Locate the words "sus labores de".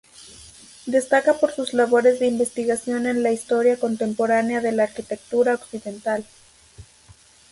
1.51-2.25